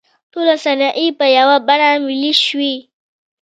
[0.31, 2.75] ټولې صنایع په یوه بڼه ملي شوې.